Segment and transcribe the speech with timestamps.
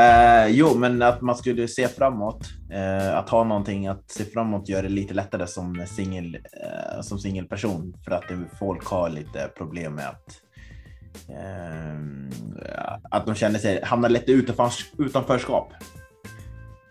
[0.00, 2.48] Eh, jo, men att man skulle se framåt.
[2.70, 7.18] Eh, att ha någonting att se framåt gör det lite lättare som singel eh, som
[7.18, 8.24] singelperson för att
[8.58, 10.42] folk har lite problem med att
[11.28, 11.98] eh,
[13.10, 15.72] att de känner sig hamnar lite utanför, utanförskap.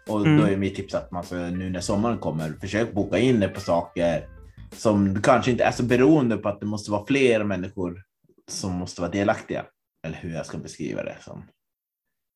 [0.09, 0.37] Och mm.
[0.37, 3.47] då är mitt tips att man så, nu när sommaren kommer försök boka in det
[3.47, 4.27] på saker
[4.75, 8.03] som kanske inte är så beroende på att det måste vara fler människor
[8.51, 9.65] som måste vara delaktiga.
[10.07, 11.43] Eller hur jag ska beskriva det som.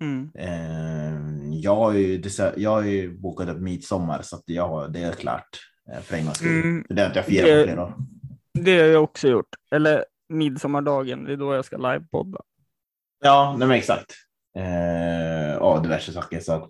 [0.04, 0.32] Mm.
[0.36, 2.22] Eh, jag, har ju,
[2.56, 5.60] jag har ju bokat upp midsommar så att jag har, det är klart
[5.94, 6.62] eh, för en gångs skull.
[6.62, 6.86] Mm.
[6.90, 7.94] Det har inte jag firat på flera år.
[8.54, 9.50] Det har jag också gjort.
[9.72, 12.42] Eller midsommardagen, det är då jag ska livepodda.
[13.24, 14.14] Ja, nej men exakt.
[14.58, 16.40] Eh, ja, diverse saker.
[16.40, 16.70] Så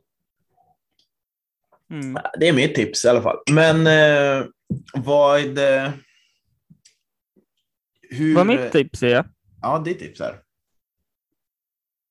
[1.91, 2.21] mm.
[2.39, 3.37] Det är mitt tips i alla fall.
[3.51, 4.45] Men eh,
[4.93, 5.93] vad är det?
[8.09, 8.35] Hur...
[8.35, 9.25] Vad mitt tips är?
[9.61, 10.39] Ja, ditt tips är.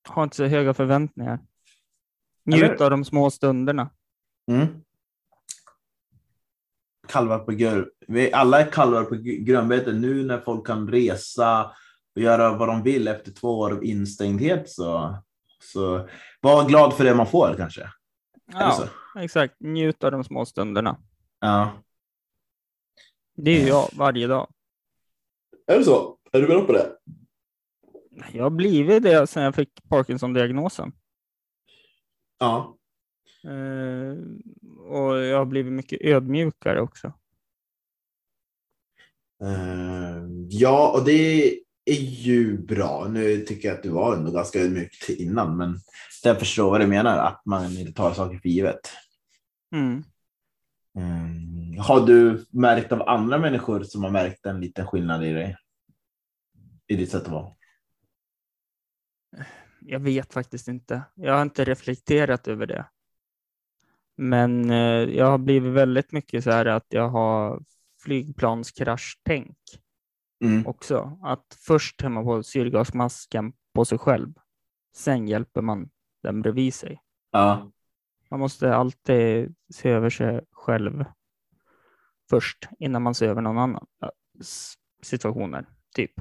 [0.07, 1.39] Ha inte så höga förväntningar.
[2.45, 3.89] Njut av de små stunderna.
[4.51, 4.67] Mm.
[7.07, 7.91] Kalvar på gör...
[8.07, 11.71] Vi alla är kalvar på grönbete nu när folk kan resa
[12.15, 14.69] och göra vad de vill efter två år av instängdhet.
[14.69, 15.17] Så,
[15.59, 16.09] så
[16.41, 17.89] var glad för det man får kanske.
[18.45, 18.87] Ja,
[19.19, 19.55] exakt.
[19.59, 20.97] Njut av de små stunderna.
[21.39, 21.71] Ja.
[23.35, 24.49] Det är jag varje dag.
[25.67, 26.17] Är det så?
[26.31, 26.97] Är du bra på det?
[28.33, 30.91] Jag har blivit det sedan jag fick Parkinson-diagnosen.
[32.39, 32.77] Ja.
[33.47, 34.17] Uh,
[34.79, 37.13] och jag har blivit mycket ödmjukare också.
[39.43, 41.53] Uh, ja, och det
[41.85, 43.07] är ju bra.
[43.09, 45.79] Nu tycker jag att du var ändå ganska ödmjuk innan, men
[46.23, 48.79] jag förstår vad du menar, att man inte tar saker för givet.
[49.75, 50.03] Mm.
[50.97, 51.77] Mm.
[51.79, 55.57] Har du märkt av andra människor som har märkt en liten skillnad i dig?
[56.87, 57.51] I ditt sätt att vara?
[59.85, 61.03] Jag vet faktiskt inte.
[61.15, 62.85] Jag har inte reflekterat över det.
[64.17, 67.63] Men eh, jag har blivit väldigt mycket så här att jag har
[68.03, 69.57] flygplanskraschtänk
[70.43, 70.67] mm.
[70.67, 71.19] också.
[71.23, 74.33] Att först man på syrgasmasken på sig själv.
[74.95, 75.89] Sen hjälper man
[76.23, 77.01] den bredvid sig.
[77.31, 77.71] Ja.
[78.29, 81.05] Man måste alltid se över sig själv
[82.29, 83.85] först innan man ser över någon annan
[85.01, 86.11] situationer, typ.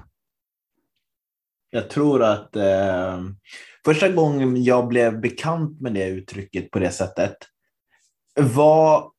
[1.75, 3.21] Jag tror att eh,
[3.85, 7.37] första gången jag blev bekant med det uttrycket på det sättet
[8.41, 9.13] var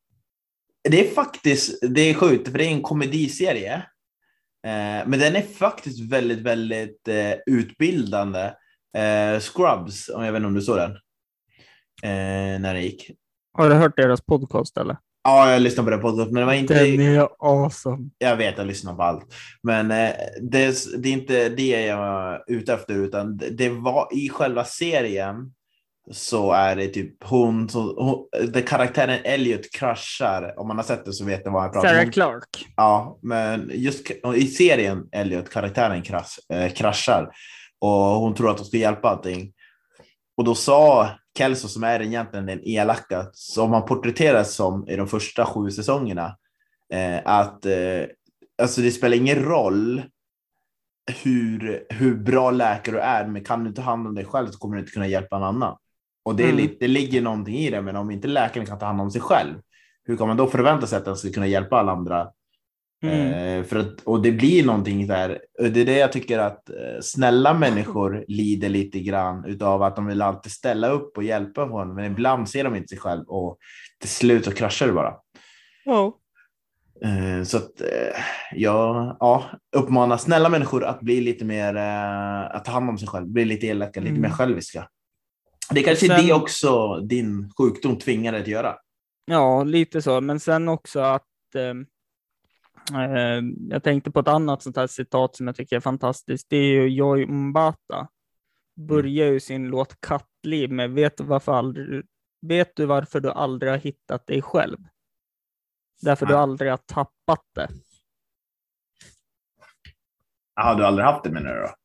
[0.89, 3.75] det är faktiskt, det är sjukt för det är en komediserie.
[4.65, 8.53] Eh, men den är faktiskt väldigt, väldigt eh, utbildande.
[8.97, 10.91] Eh, Scrubs, om jag vet inte om du såg den?
[12.03, 13.11] Eh, när det gick.
[13.53, 14.97] Har du hört deras podcast eller?
[15.23, 16.73] Ja, jag lyssnade på den podcasten, men det var inte...
[16.73, 18.09] Den är awesome.
[18.17, 19.33] Jag vet, jag lyssnar på allt.
[19.63, 20.11] Men eh,
[20.41, 25.53] det, det, är inte det jag är ute efter, utan det var i själva serien
[26.11, 27.69] så är det typ hon,
[28.53, 30.59] det karaktären Elliot kraschar.
[30.59, 31.95] Om man har sett det så vet ni vad jag pratar om.
[31.95, 32.65] Sarah Clark.
[32.75, 37.29] Ja, men just i serien Elliot, karaktären krasch, äh, kraschar
[37.79, 39.53] och hon tror att hon ska hjälpa allting.
[40.37, 45.07] Och då sa Kelso som är egentligen den elaka, som han porträtteras som i de
[45.07, 46.37] första sju säsongerna,
[46.93, 48.05] eh, att eh,
[48.61, 50.03] alltså det spelar ingen roll
[51.23, 54.47] hur, hur bra läkare du är, men kan du inte ta hand om dig själv
[54.47, 55.77] så kommer du inte kunna hjälpa någon annan.
[56.25, 56.57] Och det, är mm.
[56.57, 59.21] lite, det ligger någonting i det, men om inte läkaren kan ta hand om sig
[59.21, 59.55] själv,
[60.05, 62.31] hur kan man då förvänta sig att den ska kunna hjälpa alla andra
[63.03, 63.59] Mm.
[63.59, 65.41] Eh, för att, och det blir någonting där.
[65.59, 70.05] Det är det jag tycker att eh, snälla människor lider lite grann utav att de
[70.05, 73.57] vill alltid ställa upp och hjälpa honom, men ibland ser de inte sig själv och
[73.99, 75.13] till slut så kraschar det bara.
[75.85, 76.17] Ja.
[77.03, 77.81] Eh, så att
[78.53, 79.43] jag ja,
[79.75, 83.67] uppmanar snälla människor att bli lite mer, att ta hand om sig själv, bli lite
[83.67, 84.21] elaka, lite mm.
[84.21, 84.87] mer själviska.
[85.71, 88.75] Det är kanske sen, det också din sjukdom tvingar dig att göra.
[89.25, 91.23] Ja, lite så, men sen också att
[91.55, 91.73] Eh,
[93.69, 96.49] jag tänkte på ett annat sånt här citat som jag tycker är fantastiskt.
[96.49, 98.07] Det är ju Joy Mbata.
[98.75, 102.05] Börjar ju sin låt Kattliv med vet du, varför aldrig,
[102.41, 104.77] vet du varför du aldrig har hittat dig själv?
[106.01, 107.67] Därför du aldrig har tappat det.
[110.55, 111.75] Har du aldrig haft det menar du då?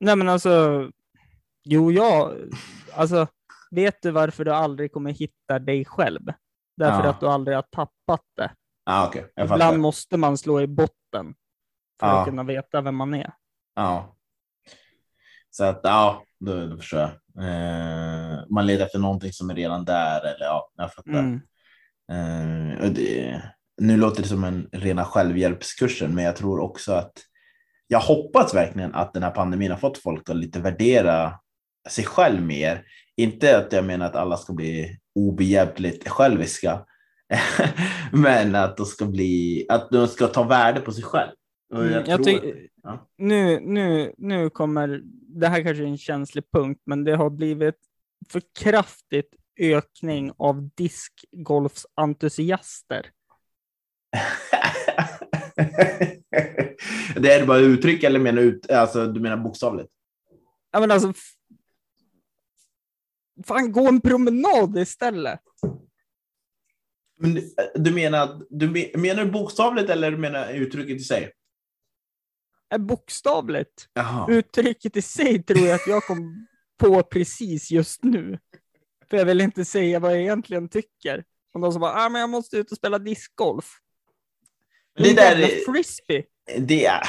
[0.00, 0.90] Nej men alltså,
[1.64, 2.32] jo ja,
[2.94, 3.26] alltså
[3.70, 6.32] vet du varför du aldrig kommer hitta dig själv?
[6.78, 7.10] Därför ja.
[7.10, 8.50] att du aldrig har tappat det.
[8.84, 9.22] Ah, okay.
[9.40, 9.76] Ibland fattar.
[9.76, 11.34] måste man slå i botten
[12.00, 12.20] för ja.
[12.20, 13.32] att kunna veta vem man är.
[13.74, 14.16] Ja.
[15.50, 17.10] Så att ja, då, då förstår jag.
[17.44, 20.20] Eh, man letar efter någonting som är redan där.
[20.20, 21.18] Eller ja, jag fattar.
[21.18, 21.40] Mm.
[22.12, 23.42] Eh, det,
[23.80, 27.12] nu låter det som en rena självhjälpskursen, men jag tror också att
[27.86, 31.34] jag hoppas verkligen att den här pandemin har fått folk att lite värdera
[31.88, 32.84] sig själv mer.
[33.16, 36.86] Inte att jag menar att alla ska bli obehjälpligt själviska,
[38.12, 41.30] men att de ska bli, att de ska ta värde på sig själv.
[41.74, 43.08] Mm, jag jag tror, ja.
[43.18, 45.00] nu, nu, nu kommer,
[45.40, 47.76] det här kanske är en känslig punkt, men det har blivit
[48.28, 53.06] för kraftigt ökning av diskgolfsentusiaster.
[57.16, 59.90] det är bara uttryck eller menar ut, alltså, du menar bokstavligt?
[60.72, 61.12] Ja, men alltså.
[63.44, 65.40] Fan, gå en promenad istället.
[67.20, 67.40] Men
[67.74, 71.32] du menar, du menar bokstavligt eller du menar uttrycket i sig?
[72.70, 73.88] Är bokstavligt.
[73.92, 74.26] Jaha.
[74.30, 76.46] Uttrycket i sig tror jag att jag kom
[76.78, 78.38] på precis just nu.
[79.10, 81.24] För jag vill inte säga vad jag egentligen tycker.
[81.54, 83.78] Och de som bara, ah, men jag måste ut och spela discgolf.
[84.96, 85.72] Det där är...
[85.72, 86.24] Frisbee.
[86.58, 87.02] Det är...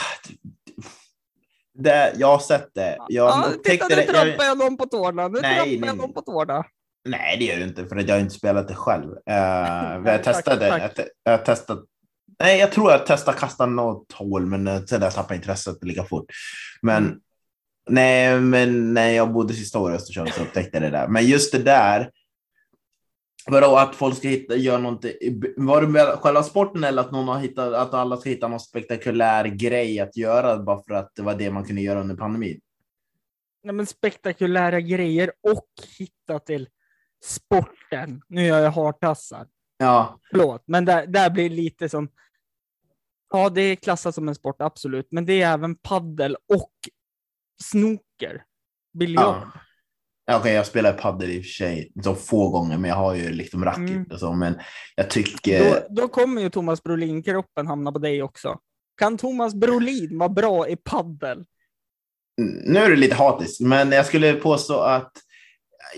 [1.80, 2.98] Det, jag har sett det.
[3.08, 5.28] Jag ja, titta, nu trampar jag någon på tårna.
[5.28, 6.64] Nu nej, trampar jag någon på tårna.
[7.10, 9.10] Nej, det gör du inte, för jag har inte spelat det själv.
[9.30, 10.68] Uh, jag testade.
[10.68, 10.92] Jag,
[11.24, 11.82] jag testade
[12.44, 16.04] Nej, jag tror jag testade kasta något hål, men eh, sen jag tappade intresset lika
[16.04, 16.26] fort.
[16.82, 17.20] Men mm.
[17.90, 21.08] nej, men när jag bodde sista året i Östersund så upptäckte jag det där.
[21.08, 22.10] Men just det där,
[23.52, 25.12] Vadå, att folk ska hitta, göra någonting?
[25.58, 28.60] Var det med själva sporten eller att någon har hittat, att alla ska hitta någon
[28.60, 32.60] spektakulär grej att göra bara för att det var det man kunde göra under pandemin?
[33.64, 35.68] Nej, men spektakulära grejer och
[35.98, 36.70] hitta till
[37.24, 38.22] sporten.
[38.28, 39.48] Nu gör jag hartassar.
[39.78, 40.20] Ja.
[40.32, 42.10] Förlåt, men där, där blir lite som.
[43.32, 46.74] Ja, det är klassat som en sport, absolut, men det är även paddel och
[47.64, 48.44] snooker.
[48.94, 49.42] Biljard.
[49.54, 49.60] Ja.
[50.30, 53.16] Okej, okay, jag spelar padel i och för sig så få gånger, men jag har
[53.16, 54.06] ju liksom racket mm.
[54.12, 54.34] och så.
[54.34, 54.60] Men
[54.96, 55.70] jag tycker...
[55.70, 58.58] Då, då kommer ju Thomas Brolin-kroppen hamna på dig också.
[58.98, 61.46] Kan Thomas Brolin vara bra i paddel?
[62.66, 65.12] Nu är det lite hatiskt, men jag skulle påstå att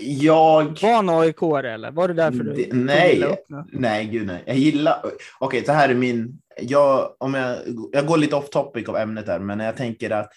[0.00, 0.64] jag...
[0.82, 1.90] Var han aik eller?
[1.90, 3.36] Var det därför du det, Nej,
[3.72, 4.42] nej, gud nej.
[4.46, 4.98] Jag gillar...
[4.98, 6.38] Okej, okay, så här är min...
[6.60, 7.56] Jag, om jag,
[7.92, 10.32] jag går lite off topic av ämnet här, men jag tänker att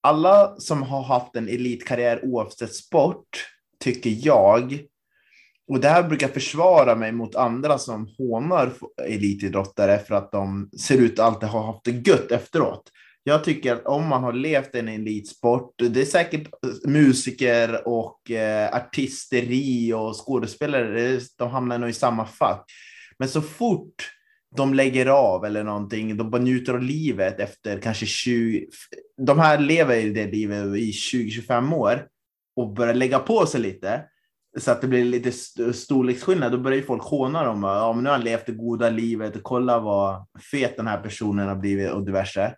[0.00, 3.46] alla som har haft en elitkarriär oavsett sport,
[3.84, 4.84] tycker jag,
[5.70, 8.72] och det här brukar försvara mig mot andra som hånar
[9.06, 12.82] elitidrottare för att de ser ut att alltid ha haft det gött efteråt.
[13.22, 18.30] Jag tycker att om man har levt en elitsport, det är säkert eh, musiker och
[18.30, 22.64] eh, artisteri och skådespelare, de hamnar nog i samma fack.
[23.18, 24.12] Men så fort
[24.56, 26.16] de lägger av eller någonting.
[26.16, 28.66] De bara njuter av livet efter kanske 20.
[29.26, 32.06] De här lever i det livet i 20-25 år
[32.56, 34.04] och börjar lägga på sig lite
[34.58, 35.32] så att det blir lite
[35.72, 36.52] storleksskillnad.
[36.52, 37.62] Då börjar ju folk håna dem.
[37.62, 41.00] Ja, men nu har han levt det goda livet och kolla vad fet den här
[41.00, 42.54] personen har blivit och diverse.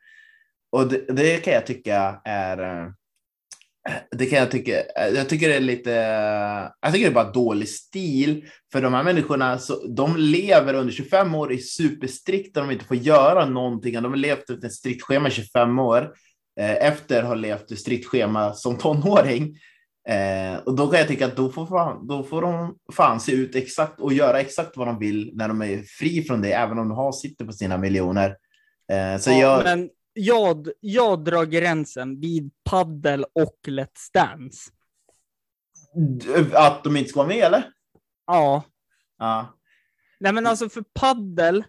[0.72, 2.90] Och det, det kan jag tycka är eh,
[4.10, 4.72] det kan jag tycka.
[5.14, 5.90] Jag tycker det är lite.
[6.80, 9.58] Jag tycker det är bara dålig stil för de här människorna.
[9.58, 13.94] Så de lever under 25 år i superstrikt där de inte får göra någonting.
[13.94, 16.12] De har levt efter ett strikt schema i 25 år
[16.60, 19.56] eh, efter att ha levt ett strikt schema som tonåring.
[20.08, 23.32] Eh, och då kan jag tycka att då får, fan, då får de fan se
[23.32, 26.78] ut exakt och göra exakt vad de vill när de är fri från det, även
[26.78, 28.36] om de har sitter på sina miljoner.
[28.92, 34.70] Eh, så ja, jag, men jag, jag drar gränsen vid paddel och Let's Dance.
[36.54, 37.72] Att de inte ska vara med eller?
[38.26, 38.64] Ja.
[39.18, 39.58] Ja.
[40.20, 41.64] Nej men alltså för paddel.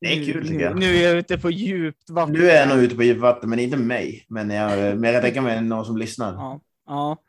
[0.00, 0.74] Det är kul tycker.
[0.74, 2.34] Nu, nu är jag ute på djupt vatten.
[2.34, 4.26] Nu är jag nog ute på djupt vatten, men inte mig.
[4.28, 6.34] Men jag, men jag tänka mig någon som lyssnar.
[6.34, 6.60] Ja.
[6.86, 7.22] ja.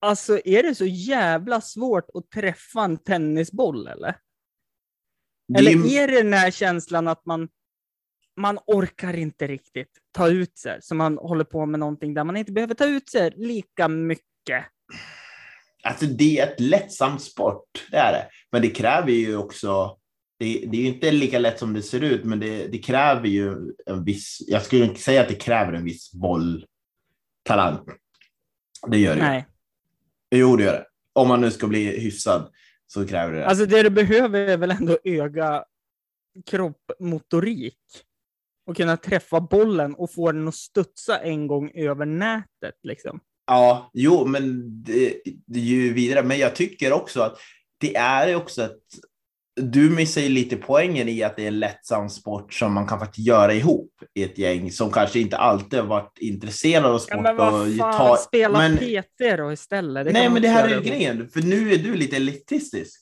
[0.00, 4.16] Alltså är det så jävla svårt att träffa en tennisboll eller?
[5.56, 7.48] Eller är det den här känslan att man,
[8.36, 12.36] man orkar inte riktigt ta ut sig, så man håller på med någonting där man
[12.36, 14.64] inte behöver ta ut sig lika mycket?
[15.82, 18.28] Alltså det är ett lättsamt sport, det är det.
[18.52, 19.98] Men det kräver ju också,
[20.38, 23.28] det, det är ju inte lika lätt som det ser ut, men det, det kräver
[23.28, 27.78] ju en viss, jag skulle inte säga att det kräver en viss bolltalang.
[28.88, 29.46] Det gör det Nej.
[30.30, 30.86] Jo, det gör det.
[31.12, 32.52] Om man nu ska bli hyfsad
[32.92, 33.46] så kräver det.
[33.46, 35.64] Alltså det du behöver är väl ändå öga,
[36.46, 37.78] kropp, motorik
[38.66, 43.20] och kunna träffa bollen och få den att studsa en gång över nätet liksom.
[43.46, 46.22] Ja, jo, men det, det är ju vidare.
[46.22, 47.38] Men jag tycker också att
[47.80, 48.82] det är också ett
[49.60, 52.98] du missar ju lite poängen i att det är en lättsam sport som man kan
[52.98, 57.14] faktiskt göra ihop i ett gäng som kanske inte alltid har varit intresserad av sport.
[57.14, 58.16] Ja, men vad fan, ta...
[58.16, 58.76] spela men...
[58.76, 60.06] PT då istället.
[60.06, 63.00] Det Nej, men det här är grejen, för nu är du lite elitistisk.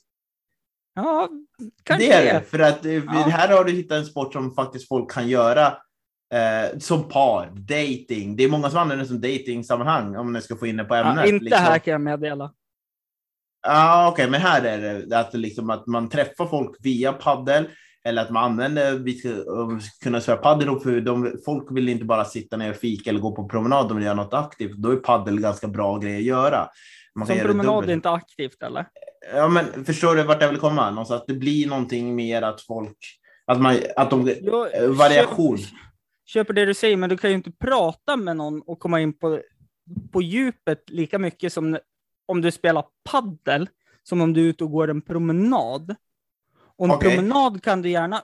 [0.94, 1.28] Ja,
[1.82, 2.12] kanske det.
[2.12, 2.42] är det.
[2.42, 3.02] För att eh, ja.
[3.12, 5.76] här har du hittat en sport som faktiskt folk kan göra
[6.34, 8.36] Eh, som par, dating.
[8.36, 10.94] Det är många som använder det som dating-sammanhang om ni ska få in det på
[10.94, 11.16] ämnet.
[11.16, 11.62] Ja, inte liksom.
[11.62, 12.52] här kan jag meddela.
[13.68, 17.12] Ja, ah, okej, okay, men här är det att, liksom, att man träffar folk via
[17.12, 17.68] paddel
[18.04, 19.28] eller att man använder, vi ska
[20.02, 23.32] kunna spela padel, för de, folk vill inte bara sitta ner och fika eller gå
[23.32, 24.76] på promenad, de vill göra något aktivt.
[24.76, 26.68] Då är padel ganska bra grej att göra.
[27.14, 28.86] Man Som promenad är inte aktivt eller?
[29.34, 30.90] Ja, men förstår du vart jag vill komma?
[30.90, 32.98] Någonstans att det blir någonting mer att folk,
[33.46, 35.58] att man, att de, jo, variation.
[35.58, 35.68] Köp,
[36.26, 39.18] köper det du säger, men du kan ju inte prata med någon och komma in
[39.18, 39.40] på,
[40.12, 41.78] på djupet lika mycket som
[42.26, 43.68] om du spelar paddel
[44.02, 45.94] som om du är ute och går en promenad.
[46.76, 47.16] Och en okay.
[47.16, 48.22] promenad kan du gärna,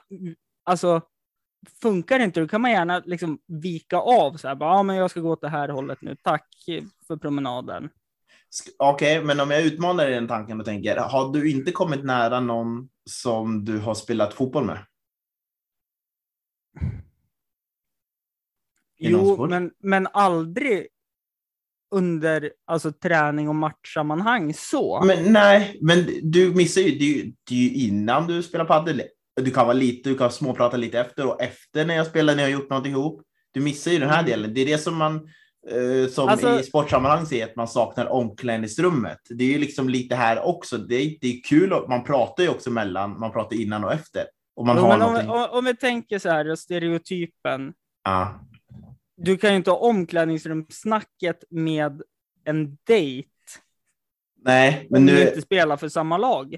[0.63, 1.01] alltså
[1.81, 4.95] funkar det inte, då kan man gärna liksom vika av så här, ja ah, men
[4.95, 6.47] jag ska gå åt det här hållet nu, tack
[7.07, 7.89] för promenaden.
[8.77, 12.39] Okej, okay, men om jag utmanar den tanken och tänker, har du inte kommit nära
[12.39, 14.85] någon som du har spelat fotboll med?
[18.97, 20.87] jo, men, men aldrig
[21.93, 25.03] under alltså, träning och matchsammanhang så.
[25.05, 28.65] Men nej, men du missar ju, det är ju, det är ju innan du spelar
[28.65, 29.01] padel.
[29.41, 32.43] Du kan vara lite, du kan småprata lite efter och efter när jag spelar, när
[32.43, 33.21] jag har gjort någonting ihop.
[33.51, 34.31] Du missar ju den här mm.
[34.31, 34.53] delen.
[34.53, 35.15] Det är det som man
[35.69, 39.19] eh, som alltså, i sportsammanhang säger att man saknar omklädningsrummet.
[39.29, 40.77] Det är ju liksom lite här också.
[40.77, 43.93] Det är, det är kul och man pratar ju också mellan, man pratar innan och
[43.93, 44.23] efter.
[44.55, 47.73] Och man jo, har om, om, om vi tänker så här, stereotypen.
[48.03, 48.27] Ah
[49.15, 52.01] du kan ju inte ha omklädningsrumssnacket med
[52.43, 53.29] en dejt.
[54.45, 55.15] Nej, men om nu...
[55.15, 56.55] du inte spelar för samma lag.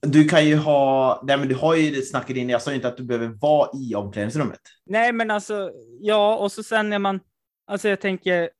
[0.00, 2.96] Du kan ju ha, nej men du har ju snacket in, jag sa inte att
[2.96, 4.60] du behöver vara i omklädningsrummet.
[4.84, 7.20] Nej, men alltså, ja, och så sen är man,
[7.66, 8.50] alltså jag tänker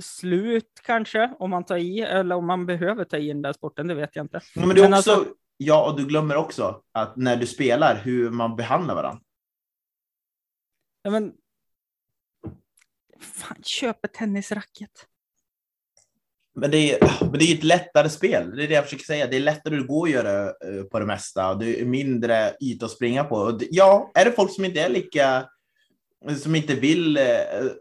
[0.00, 3.86] slut kanske, om man tar i, eller om man behöver ta i den där sporten,
[3.86, 4.40] det vet jag inte.
[4.54, 5.34] Ja, men men också, alltså...
[5.56, 9.22] ja, och du glömmer också att när du spelar, hur man behandlar varandra.
[11.02, 11.32] Ja, men
[13.22, 14.90] Fan, köp ett tennisracket.
[16.54, 18.56] Men det, är, men det är ett lättare spel.
[18.56, 19.26] Det är det jag försöker säga.
[19.26, 21.54] Det är lättare att gå och göra eh, på det mesta.
[21.54, 23.58] Det är mindre yta att springa på.
[23.70, 25.48] Ja, är det folk som inte är lika
[26.42, 27.24] som inte vill, eh,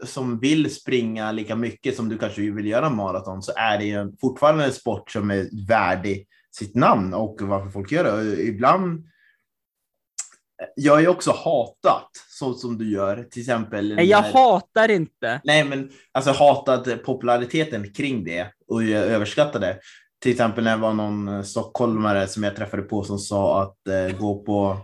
[0.06, 4.12] som vill springa lika mycket som du kanske vill göra maraton så är det ju
[4.22, 8.42] fortfarande en sport som är värdig sitt namn och varför folk gör det.
[8.42, 9.08] Ibland
[10.76, 13.96] jag ju också hatat så som du gör, till exempel.
[13.96, 14.34] Nej, jag när...
[14.34, 15.42] hatar inte.
[15.44, 19.78] Nej, men alltså hatat populariteten kring det och jag överskattade.
[20.22, 23.88] Till exempel när det var någon eh, stockholmare som jag träffade på som sa att
[23.88, 24.78] eh, gå på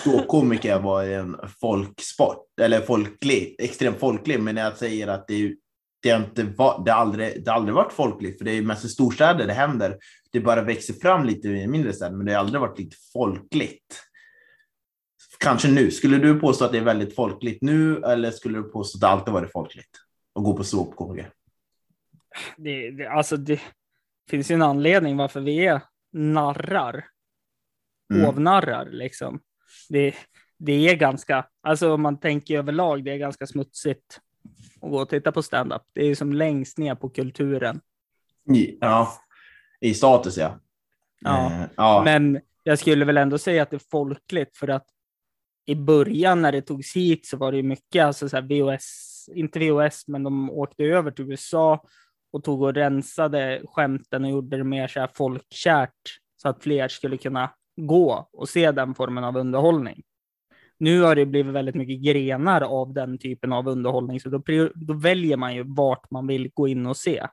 [0.00, 4.40] ståkomiker var en folksport eller folklig, extremt folklig.
[4.40, 5.54] Men jag säger att det,
[6.02, 8.62] det, är inte var, det, har aldrig, det har aldrig varit folkligt, för det är
[8.62, 9.96] mest i storstäder det händer.
[10.32, 14.00] Det bara växer fram lite i mindre städer, men det har aldrig varit lite folkligt.
[15.44, 15.90] Kanske nu.
[15.90, 19.08] Skulle du påstå att det är väldigt folkligt nu eller skulle du påstå att det
[19.08, 19.90] alltid varit folkligt
[20.34, 21.30] att gå på ståuppkomiker?
[22.56, 23.60] Det, det, alltså det
[24.30, 25.80] finns ju en anledning varför vi är
[26.12, 27.04] narrar.
[28.14, 28.26] Mm.
[28.26, 29.40] Hovnarrar liksom.
[29.88, 30.14] Det,
[30.58, 34.20] det är ganska, alltså om man tänker överlag, det är ganska smutsigt
[34.80, 35.82] att gå och titta på stand-up.
[35.92, 37.80] Det är ju som längst ner på kulturen.
[38.80, 39.12] Ja,
[39.80, 40.60] i status ja.
[41.20, 42.02] Ja, eh, ja.
[42.04, 44.86] men jag skulle väl ändå säga att det är folkligt för att
[45.66, 50.04] i början när det togs hit så var det mycket, alltså så VOS, inte VOS,
[50.08, 51.84] men de åkte över till USA
[52.32, 55.90] och tog och rensade skämten och gjorde det mer så här folkkärt
[56.36, 60.02] så att fler skulle kunna gå och se den formen av underhållning.
[60.78, 64.42] Nu har det blivit väldigt mycket grenar av den typen av underhållning, så då,
[64.74, 67.26] då väljer man ju vart man vill gå in och se.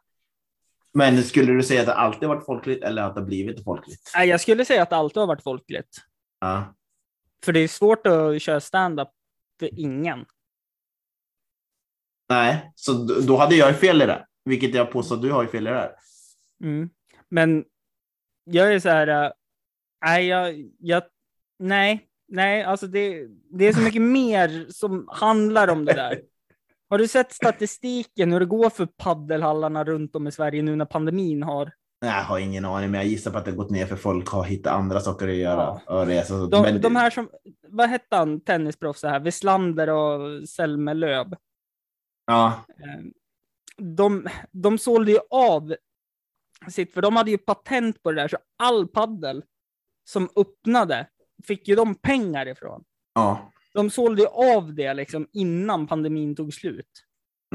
[0.94, 4.12] Men skulle du säga att det alltid varit folkligt eller att det blivit folkligt?
[4.16, 5.98] Nej, jag skulle säga att det alltid har varit folkligt.
[6.40, 6.76] Ja.
[7.46, 9.10] För det är svårt att köra stand-up
[9.60, 10.26] för ingen.
[12.30, 14.26] Nej, så då hade jag fel i det.
[14.46, 15.96] Vilket jag påstår att du har fel i det.
[16.64, 16.90] Mm.
[17.30, 17.66] Men
[18.44, 19.32] jag är så här, äh,
[20.06, 21.04] nej, jag, jag,
[21.60, 26.22] nej, nej, alltså det, det är så mycket mer som handlar om det där.
[26.90, 30.86] Har du sett statistiken hur det går för paddelhallarna runt om i Sverige nu när
[30.86, 31.72] pandemin har
[32.06, 34.44] jag har ingen aning, men jag gissar på att det gått ner för folk har
[34.44, 36.00] hittat andra saker att göra ja.
[36.00, 36.48] och resa.
[36.48, 36.82] De, men...
[36.82, 37.30] de här som,
[37.68, 41.36] vad hette han, tennisproffs här, Wislander och Selme Löb.
[42.26, 42.66] Ja.
[42.84, 43.14] Ehm,
[43.78, 45.76] de, de sålde ju av
[46.68, 49.44] sitt, för de hade ju patent på det där, så all paddel
[50.04, 51.08] som öppnade
[51.44, 52.84] fick ju de pengar ifrån.
[53.14, 53.52] Ja.
[53.74, 57.06] De sålde ju av det liksom innan pandemin tog slut.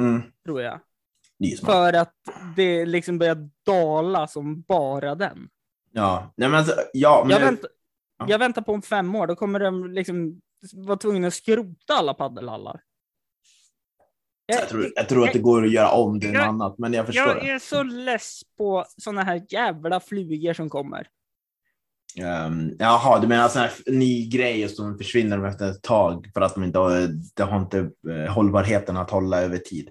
[0.00, 0.22] Mm.
[0.44, 0.80] Tror jag.
[1.64, 2.14] För att
[2.56, 5.48] det liksom börjar dala som bara den.
[5.92, 7.24] Ja, nej men alltså, ja.
[7.26, 7.64] Men jag, vänt,
[8.18, 8.26] ja.
[8.28, 10.40] jag väntar på om fem år, då kommer de liksom
[10.72, 12.80] vara tvungna att skrota alla paddelhallar.
[14.46, 17.06] Jag tror, jag tror att det går att göra om till något annat, men jag
[17.06, 21.08] förstår Jag är så less på såna här jävla flugor som kommer.
[22.20, 26.54] Um, jaha, du menar sån här ny grej som försvinner efter ett tag för att
[26.54, 27.78] de inte har, det har inte
[28.08, 29.90] uh, hållbarheten att hålla över tid.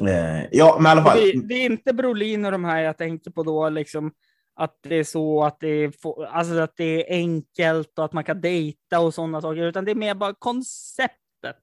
[0.00, 1.18] Uh, ja, men i alla fall.
[1.18, 4.12] Det, det, är inte Brolin och de här jag tänker på då, liksom
[4.56, 5.92] att det är så att det är,
[6.28, 9.90] alltså att det är enkelt och att man kan dejta och sådana saker, utan det
[9.90, 11.56] är mer bara konceptet.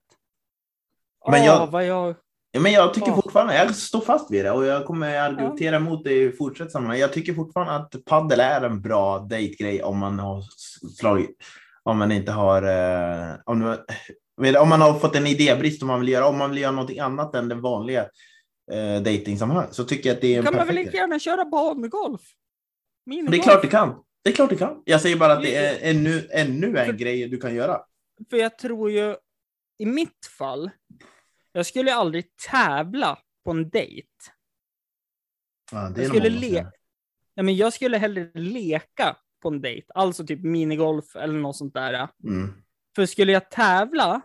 [1.28, 2.16] Men jag, oh, jag
[2.56, 6.04] Ja, men jag tycker fortfarande, jag står fast vid det och jag kommer argumentera emot
[6.04, 7.00] det i fortsättningen.
[7.00, 10.44] Jag tycker fortfarande att paddel är en bra dejtgrej om man har
[11.00, 11.38] slagit,
[11.84, 13.78] om man inte har, eh, om,
[14.38, 17.00] om man har fått en idébrist om man vill göra, om man vill göra någonting
[17.00, 18.02] annat än den vanliga
[18.72, 21.46] eh, dejtingsammanhang så tycker jag att det är en Kan man väl inte gärna köra
[21.46, 22.22] banegolf?
[23.06, 24.04] Det är klart det kan.
[24.24, 24.82] Det är klart det kan.
[24.86, 27.82] Jag säger bara att det är ännu, ännu en för, grej du kan göra.
[28.30, 29.16] För jag tror ju,
[29.78, 30.70] i mitt fall,
[31.52, 34.08] jag skulle aldrig tävla på en dejt.
[35.72, 36.66] Ja, jag, skulle le
[37.34, 41.74] ja, men jag skulle hellre leka på en dejt, alltså typ minigolf eller något sånt
[41.74, 42.10] där.
[42.24, 42.54] Mm.
[42.96, 44.22] För skulle jag tävla,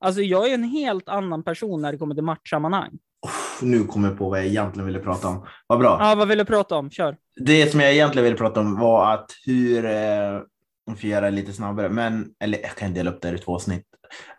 [0.00, 2.98] alltså jag är en helt annan person när det kommer till matchsammanhang.
[3.22, 5.46] Oh, nu kommer jag på vad jag egentligen ville prata om.
[5.66, 5.96] Vad bra.
[6.00, 6.90] Ja, vad vill du prata om?
[6.90, 7.16] Kör.
[7.36, 10.40] Det som jag egentligen ville prata om var att hur, eh,
[10.86, 13.58] för att göra det lite snabbare, men eller jag kan dela upp det i två
[13.58, 13.86] snitt.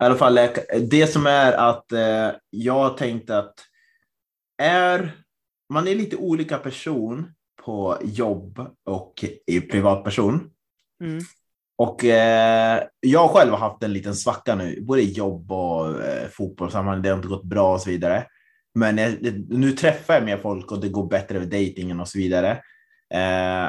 [0.00, 0.38] I alla fall,
[0.90, 3.54] det som är att eh, jag tänkte att
[4.62, 5.12] är
[5.72, 7.32] man är lite olika person
[7.64, 10.50] på jobb och i privatperson.
[11.04, 11.22] Mm.
[11.80, 16.28] Och eh, jag själv har haft en liten svacka nu, både i jobb och eh,
[16.28, 17.02] fotbollssammanhang.
[17.02, 18.26] Det har inte gått bra och så vidare.
[18.74, 19.16] Men jag,
[19.48, 22.62] nu träffar jag mer folk och det går bättre med dejtingen och så vidare.
[23.14, 23.64] Eh,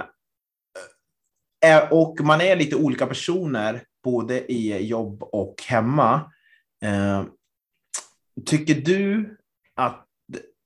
[1.65, 6.31] eh, och man är lite olika personer både i jobb och hemma.
[6.83, 7.23] Eh,
[8.45, 9.37] tycker du
[9.75, 10.05] att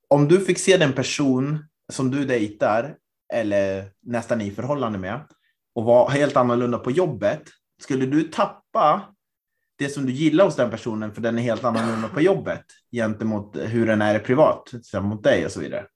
[0.08, 2.96] om du fick se den person som du dejtar
[3.34, 5.22] eller nästan i förhållande med
[5.76, 7.44] och var helt annorlunda på jobbet,
[7.82, 9.16] skulle du tappa
[9.78, 13.56] det som du gillar hos den personen för den är helt annorlunda på jobbet gentemot
[13.56, 15.88] hur den är privat, mot dig och så vidare?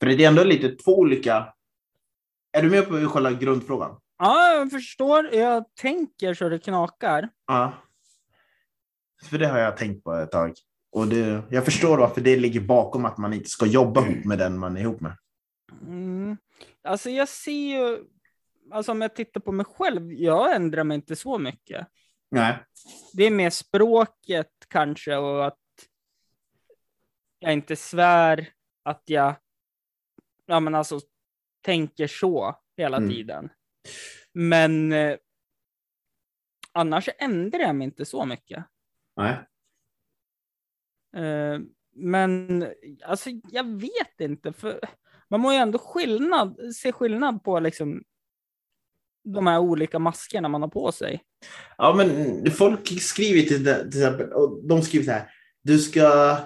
[0.00, 1.54] För det är ändå lite två olika.
[2.52, 4.00] Är du med på själva grundfrågan?
[4.18, 5.34] Ja, jag förstår.
[5.34, 7.28] Jag tänker så det knakar.
[7.46, 7.72] Ja.
[9.22, 10.54] För det har jag tänkt på ett tag.
[10.92, 14.38] Och det, jag förstår varför det ligger bakom att man inte ska jobba ihop med
[14.38, 15.16] den man är ihop med.
[15.86, 16.36] Mm.
[16.84, 18.04] Alltså jag ser ju,
[18.70, 21.86] alltså om jag tittar på mig själv, jag ändrar mig inte så mycket.
[22.30, 22.58] Nej.
[23.12, 25.58] Det är mer språket kanske och att
[27.38, 28.48] jag inte svär,
[28.82, 29.34] att jag,
[30.46, 31.00] ja men alltså
[31.60, 33.10] tänker så hela mm.
[33.10, 33.48] tiden.
[34.32, 35.16] Men eh,
[36.72, 38.64] annars ändrar jag mig inte så mycket.
[39.16, 39.32] Nej.
[41.16, 41.60] Eh,
[41.94, 42.66] men
[43.04, 44.80] alltså, jag vet inte, för
[45.32, 48.02] man må ju ändå skillnad, se skillnad på liksom
[49.24, 51.22] de här olika maskerna man har på sig.
[51.78, 55.30] Ja, men folk skriver till, till exempel, och de skriver så här,
[55.62, 56.36] du ska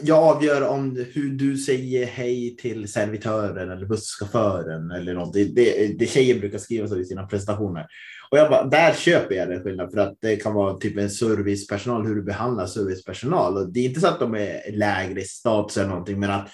[0.00, 5.32] jag avgör om hur du säger hej till servitören eller busschauffören eller något.
[5.32, 7.86] Det, det, det tjejer brukar skriva så i sina presentationer.
[8.30, 11.10] Och jag bara, där köper jag den skillnaden för att det kan vara typ en
[11.10, 13.56] servicepersonal, hur du behandlar servicepersonal.
[13.56, 16.48] Och det är inte så att de är lägre status eller någonting, men att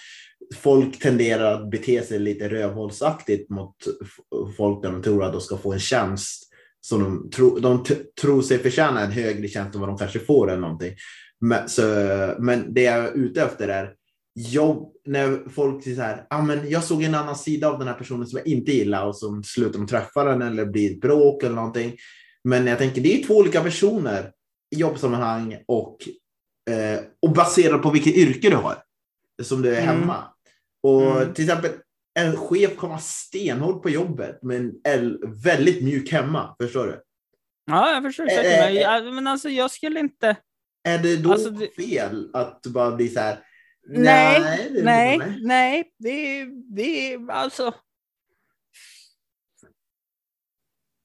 [0.54, 3.76] folk tenderar att bete sig lite rövhålsaktigt mot
[4.56, 6.42] folk där de tror att de ska få en tjänst
[6.80, 7.84] som de, tro, de
[8.20, 10.94] tror sig förtjäna en högre tjänst än vad de kanske får eller någonting.
[11.40, 11.82] Men, så,
[12.38, 13.92] men det jag är ute efter är
[14.34, 17.88] jobb, när folk säger så här, ah, men jag såg en annan sida av den
[17.88, 21.42] här personen som jag inte gillar och som slutar med träffa den eller blir bråk
[21.42, 21.96] eller någonting.
[22.44, 24.32] Men jag tänker, det är två olika personer
[24.76, 25.96] i jobbsammanhang och,
[26.70, 28.76] eh, och baserat på vilket yrke du har
[29.42, 30.10] som du är mm.
[30.86, 31.34] Och mm.
[31.34, 31.70] till exempel
[32.18, 36.56] en chef kommer stenhård på jobbet men är väldigt mjuk hemma.
[36.60, 37.02] Förstår du?
[37.66, 38.30] Ja, jag förstår.
[38.30, 40.36] Äh, äh, men alltså, jag skulle inte
[40.86, 41.68] är det då alltså, det...
[41.68, 43.44] fel att bara bli så här?
[43.88, 46.44] Nej, nej, det nej, nej, det,
[46.74, 47.74] det är alltså.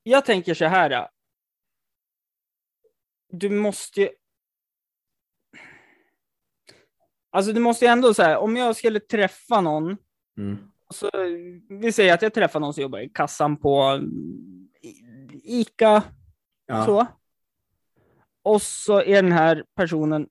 [0.04, 1.10] Jag tänker så här.
[3.30, 4.10] Du måste ju.
[7.32, 9.98] Alltså du måste ju ändå säga om jag skulle träffa någon.
[10.38, 10.58] Mm.
[10.90, 11.10] Så,
[11.70, 14.02] vi säger att jag träffar någon som jobbar i kassan på
[15.44, 16.04] Ica.
[16.66, 16.86] Ja.
[16.86, 17.08] Så.
[18.44, 20.28] Och så är den här personen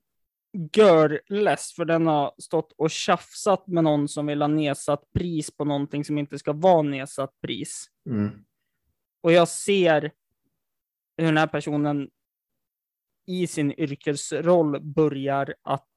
[0.75, 5.65] görless för den har stått och tjafsat med någon som vill ha nedsatt pris på
[5.65, 7.89] någonting som inte ska vara nedsatt pris.
[8.05, 8.29] Mm.
[9.21, 10.11] Och jag ser
[11.17, 12.09] hur den här personen
[13.27, 15.87] i sin yrkesroll börjar att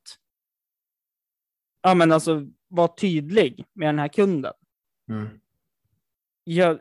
[1.84, 4.52] ja, men alltså, vara tydlig med den här kunden.
[5.08, 5.40] Mm.
[6.44, 6.80] Jag,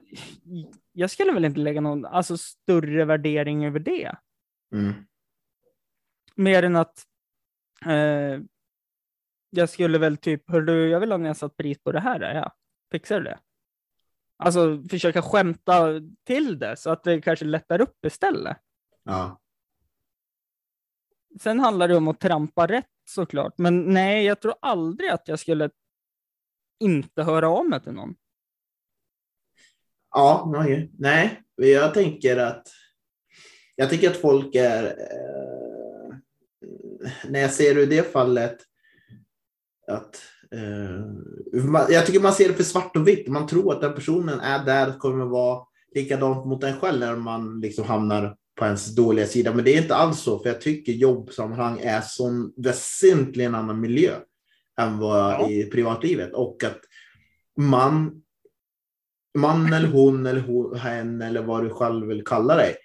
[0.91, 4.15] jag skulle väl inte lägga någon alltså, större värdering över det.
[4.73, 4.93] Mm.
[6.35, 7.03] Mer än att
[7.85, 8.41] eh,
[9.49, 12.55] jag skulle väl typ, hör du, jag vill ha nedsatt pris på det här, ja.
[12.91, 13.39] Fixar du det?
[14.37, 18.57] Alltså försöka skämta till det så att det kanske lättar upp istället.
[19.03, 19.39] Ja.
[21.41, 25.39] Sen handlar det om att trampa rätt såklart, men nej, jag tror aldrig att jag
[25.39, 25.69] skulle
[26.79, 28.15] inte höra av mig till någon.
[30.11, 32.67] Ja, nej, nej, jag tänker att
[33.75, 36.15] jag tycker att folk är eh,
[37.29, 38.57] när jag ser det i det fallet
[39.87, 43.27] att eh, jag tycker man ser det för svart och vitt.
[43.27, 47.59] Man tror att den personen är där kommer vara likadant mot en själv när man
[47.59, 49.53] liksom hamnar på ens dåliga sida.
[49.53, 54.15] Men det är inte alls så, för jag tycker jobbsammanhang är så väsentligen annan miljö
[54.81, 55.49] än vad ja.
[55.49, 56.33] i privatlivet.
[56.33, 56.79] Och att
[57.57, 58.21] man,
[59.37, 62.75] man eller hon eller hon, hen eller vad du själv vill kalla dig,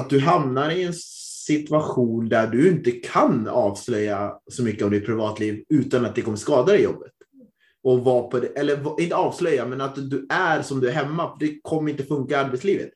[0.00, 0.94] att du hamnar i en
[1.46, 6.36] situation där du inte kan avslöja så mycket av ditt privatliv utan att det kommer
[6.36, 7.12] skada dig i jobbet.
[7.82, 11.36] Och vara på det, eller inte avslöja, men att du är som du är hemma.
[11.40, 12.90] Det kommer inte funka i arbetslivet.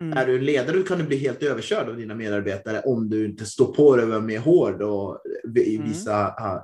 [0.00, 0.18] Mm.
[0.18, 3.46] Är du en ledare kan du bli helt överkörd av dina medarbetare om du inte
[3.46, 6.34] står på dig och är mer hård och visa.
[6.40, 6.60] Mm.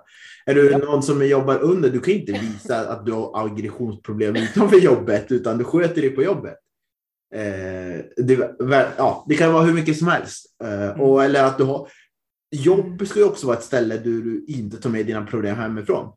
[0.46, 4.76] Är du någon som jobbar under, du kan inte visa att du har aggressionsproblem utanför
[4.76, 6.56] jobbet, utan du sköter dig på jobbet.
[7.34, 8.56] Eh, det,
[8.96, 10.56] ja, det kan vara hur mycket som helst.
[10.64, 11.00] Eh, mm.
[11.00, 11.88] och, eller att du har,
[12.50, 16.12] jobb ska ju också vara ett ställe där du inte tar med dina problem hemifrån.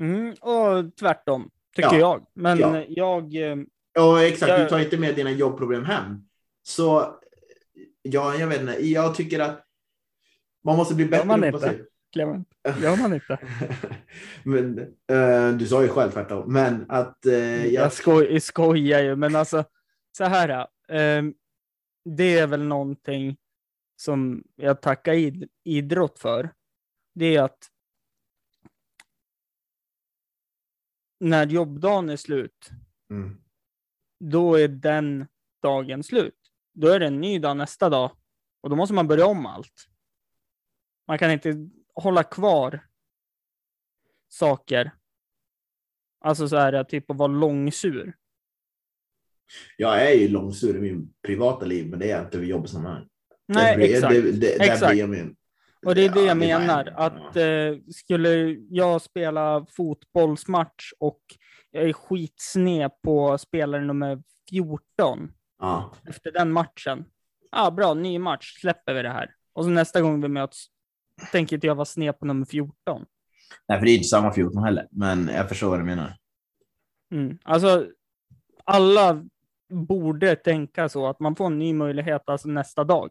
[0.00, 1.98] Mm, och tvärtom, tycker ja.
[1.98, 2.26] jag.
[2.34, 2.84] Men ja.
[2.88, 3.34] jag...
[3.92, 4.56] Ja, exakt.
[4.56, 6.28] Du tar inte med dina jobbproblem hem.
[6.62, 7.18] Så
[8.02, 8.86] ja, jag vet inte.
[8.86, 9.66] Jag tycker att
[10.64, 11.84] man måste bli bättre på sig.
[12.12, 12.48] Clement.
[12.82, 13.38] Gör man inte.
[14.42, 14.78] men,
[15.12, 16.52] uh, du sa ju själv tvärtom.
[16.52, 17.18] Men att...
[17.26, 19.64] Uh, jag, jag skoj, skojar ju, men alltså
[20.16, 20.66] så här.
[20.88, 21.22] Eh,
[22.04, 23.36] det är väl någonting
[23.96, 26.54] som jag tackar id idrott för.
[27.14, 27.68] Det är att
[31.20, 32.70] när jobbdagen är slut,
[33.10, 33.41] mm.
[34.22, 35.26] Då är den
[35.62, 36.38] dagen slut.
[36.72, 38.10] Då är det en ny dag nästa dag
[38.60, 39.88] och då måste man börja om allt.
[41.08, 42.86] Man kan inte hålla kvar
[44.28, 44.90] saker.
[46.20, 48.16] Alltså så här, typ att vara långsur.
[49.76, 53.08] Jag är ju långsur i min privata liv, men det är jag inte vid jobbsammanhang.
[53.46, 54.14] Nej, blir, exakt.
[54.14, 54.92] Det, det, exakt.
[54.92, 55.36] Blir min,
[55.86, 61.20] och det är det ja, jag menar, en, att eh, skulle jag spela fotbollsmatch och
[61.70, 65.94] jag är skitsned på spelare nummer 14 ja.
[66.08, 67.04] efter den matchen.
[67.50, 69.34] Ja, ah, bra, ny match, släpper vi det här.
[69.52, 70.66] Och så nästa gång vi möts
[71.32, 73.04] tänker inte jag vara sned på nummer 14.
[73.68, 76.16] Nej, för det är inte samma 14 heller, men jag förstår vad du menar.
[77.12, 77.38] Mm.
[77.42, 77.86] Alltså,
[78.64, 79.24] alla
[79.72, 83.10] borde tänka så att man får en ny möjlighet alltså nästa dag.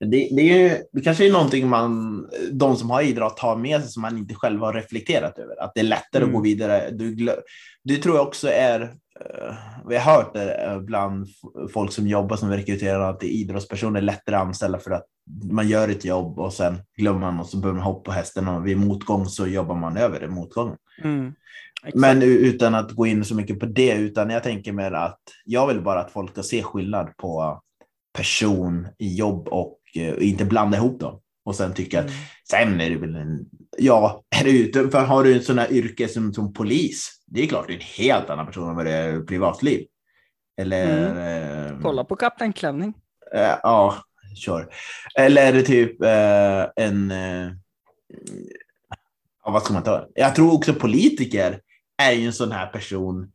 [0.00, 3.90] Det, det, är, det kanske är någonting man, de som har idrott har med sig
[3.90, 5.62] som man inte själv har reflekterat över.
[5.62, 6.28] Att det är lättare mm.
[6.28, 6.42] att gå mm.
[6.42, 6.90] vidare.
[6.90, 7.36] Du,
[7.84, 9.54] det tror jag också är, uh,
[9.88, 11.26] vi har hört det bland
[11.72, 15.06] folk som jobbar som rekryterar att det är idrottspersoner lättare att anställa för att
[15.50, 18.48] man gör ett jobb och sen glömmer man och så börjar man hoppa på hästen
[18.48, 20.76] och vid motgång så jobbar man över det motgången.
[21.02, 21.32] Mm.
[21.94, 25.66] Men utan att gå in så mycket på det, utan jag tänker mer att jag
[25.66, 27.60] vill bara att folk ska se skillnad på
[28.16, 31.20] person i jobb och uh, inte blanda ihop dem.
[31.44, 32.12] Och sen tycka mm.
[32.12, 32.16] att
[32.50, 33.46] sen är det väl en,
[33.78, 37.42] ja, är du ute, för har du en sån här yrke som, som polis, det
[37.42, 39.86] är klart det är en helt annan person än vad det är privatliv.
[40.60, 41.10] Eller...
[41.10, 41.74] Mm.
[41.74, 42.94] Uh, Kolla på Kapten Klänning.
[43.34, 43.94] Uh, ja,
[44.36, 44.68] kör.
[45.18, 46.02] Eller typ
[46.76, 47.12] en,
[49.44, 50.08] ja, vad ska man ta?
[50.14, 51.60] Jag tror också politiker
[52.02, 53.32] är ju en sån här person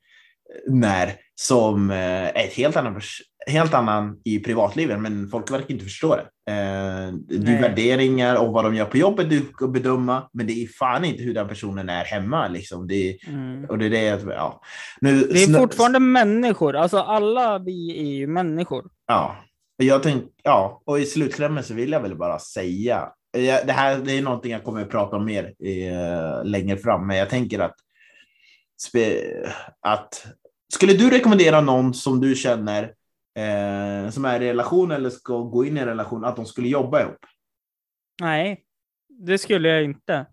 [0.68, 3.02] när, som är ett helt annan,
[3.48, 6.52] helt annan i privatlivet, men folk verkar inte förstå det.
[6.52, 10.54] Eh, det är värderingar och vad de gör på jobbet du ska bedöma, men det
[10.64, 12.48] är fan inte hur den personen är hemma.
[12.48, 12.88] Liksom.
[12.88, 13.66] Det, mm.
[13.66, 14.62] och det, är det, ja.
[15.02, 18.86] nu, det är fortfarande människor, alltså alla vi är ju människor.
[19.08, 19.36] Ja,
[19.78, 24.18] jag tänk, ja, och i slutklämmen så vill jag väl bara säga, det här det
[24.18, 27.76] är någonting jag kommer att prata om mer eh, längre fram, men jag tänker att
[29.82, 30.26] att
[30.74, 32.84] skulle du rekommendera någon som du känner
[33.36, 36.68] eh, som är i relation eller ska gå in i en relation att de skulle
[36.68, 37.26] jobba ihop?
[38.22, 38.64] Nej,
[39.10, 40.26] det skulle jag inte.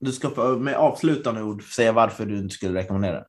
[0.00, 3.24] Du ska få, med avslutande ord säga varför du inte skulle rekommendera.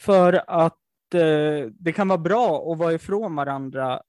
[0.00, 0.74] För att
[1.14, 4.02] eh, det kan vara bra att vara ifrån varandra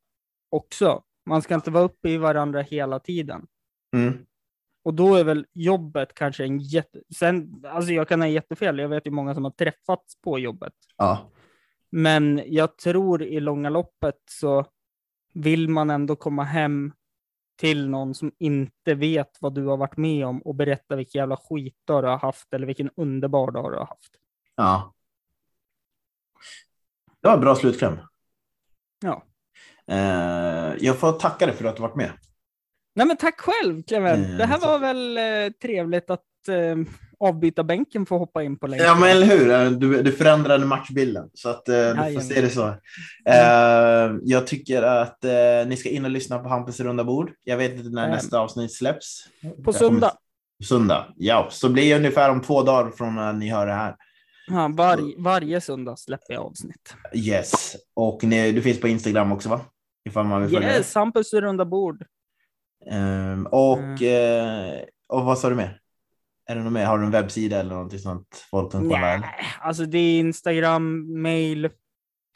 [0.49, 1.03] också.
[1.25, 3.45] Man ska inte vara uppe i varandra hela tiden.
[3.95, 4.25] Mm.
[4.83, 7.01] Och då är väl jobbet kanske en jätte...
[7.15, 10.73] Sen, alltså jag kan ha jättefel, jag vet ju många som har träffats på jobbet.
[10.97, 11.31] Ja.
[11.89, 14.65] Men jag tror i långa loppet så
[15.33, 16.93] vill man ändå komma hem
[17.59, 21.37] till någon som inte vet vad du har varit med om och berätta vilka jävla
[21.37, 24.11] skitdagar du har haft eller vilken underbar dag du har haft.
[24.55, 24.93] Ja.
[27.21, 27.97] Det var en bra slutkläm.
[29.01, 29.23] Ja.
[29.87, 32.11] Eh, jag får tacka dig för att du varit med.
[32.95, 34.29] Nej, men tack själv, Clement.
[34.29, 36.75] Eh, det här var väl eh, trevligt att eh,
[37.19, 38.87] avbyta bänken får hoppa in på länken.
[38.87, 39.51] Ja, men eller hur?
[39.51, 42.67] Eh, Du, du förändrade matchbilden, så att, eh, du får se det så.
[43.29, 45.23] Eh, jag tycker att
[45.67, 47.31] ni ska in och lyssna på Hampus runda bord.
[47.43, 48.15] Jag vet inte när Jajamän.
[48.15, 49.27] nästa avsnitt släpps.
[49.63, 50.11] På söndag.
[50.63, 51.47] Söndag, ja.
[51.51, 53.95] Så blir det ungefär om två dagar från när ni hör det här.
[54.47, 56.95] Ja, var, varje söndag släpper jag avsnitt.
[57.13, 57.75] Yes.
[57.93, 59.61] Och ni, du finns på Instagram också, va?
[60.09, 60.77] Ifall man vill följa.
[60.77, 62.03] Yes, Hampus runda bord.
[62.85, 64.73] Ehm, och, Mm.
[64.77, 65.81] eh, och vad sa du mer?
[66.45, 66.85] Är det något mer?
[66.85, 68.99] Har du en webbsida eller någonting sånt folk kan kolla?
[69.17, 69.21] Nej,
[69.61, 71.69] alltså det är Instagram, mail,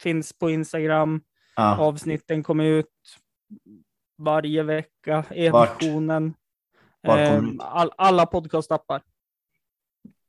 [0.02, 1.20] finns på Instagram.
[1.56, 1.78] Ja.
[1.78, 2.86] Avsnitten kommer ut
[4.18, 5.24] varje vecka.
[5.30, 6.34] E-versionen.
[7.06, 9.02] Kommer Ehm, all, alla podcastappar.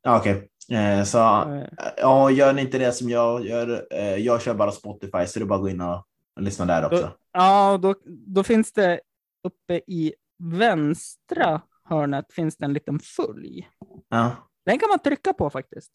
[0.08, 0.49] Okej.
[0.71, 3.88] Eh, så Eh, ja, gör ni inte det som jag gör.
[4.17, 6.06] Jag kör bara Spotify, så det är bara att gå in och,
[6.39, 7.12] lyssna där också.
[7.32, 8.99] Ja, då, då finns det
[9.45, 13.67] uppe i vänstra hörnet finns det en liten följ.
[14.10, 14.49] Ja.
[14.65, 15.91] Den kan man trycka på faktiskt.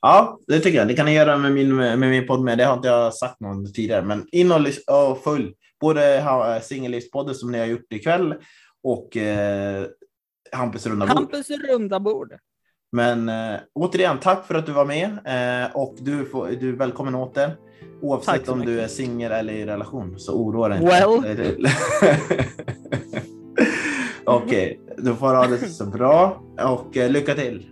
[0.00, 0.88] ja, det tycker jag.
[0.88, 2.58] Det kan ni göra med min, med min podd med.
[2.58, 4.60] Det har inte jag sagt någon tidigare, men in och,
[5.10, 8.34] och följ både Singellivspodden som ni har gjort ikväll
[8.82, 9.86] och eh,
[10.52, 11.16] Hampus runda bord.
[11.16, 12.34] Hampus runda bord.
[12.94, 16.72] Men eh, återigen, tack för att du var med eh, och du, får, du är
[16.72, 17.56] välkommen åter.
[18.02, 18.84] Oavsett om du mycket.
[18.84, 20.90] är singel eller i relation så oroa dig inte.
[20.90, 21.66] Well.
[24.24, 27.66] Okej, du får ha det så bra och eh, lycka till.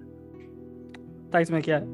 [1.33, 1.85] Tack så mycket.